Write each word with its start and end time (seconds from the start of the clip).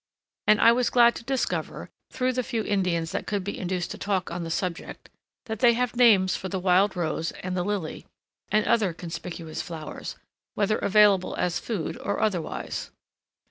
And 0.47 0.59
I 0.59 0.71
was 0.71 0.89
glad 0.89 1.13
to 1.13 1.23
discover, 1.23 1.91
through 2.09 2.33
the 2.33 2.41
few 2.41 2.63
Indians 2.63 3.11
that 3.11 3.27
could 3.27 3.43
be 3.43 3.59
induced 3.59 3.91
to 3.91 3.99
talk 3.99 4.31
on 4.31 4.43
the 4.43 4.49
subject, 4.49 5.11
that 5.45 5.59
they 5.59 5.73
have 5.73 5.95
names 5.95 6.35
for 6.35 6.49
the 6.49 6.57
wild 6.59 6.95
rose 6.95 7.29
and 7.43 7.55
the 7.55 7.61
lily, 7.61 8.07
and 8.49 8.65
other 8.65 8.93
conspicuous 8.93 9.61
flowers, 9.61 10.15
whether 10.55 10.79
available 10.79 11.35
as 11.35 11.59
food 11.59 11.99
or 11.99 12.19
otherwise. 12.19 12.89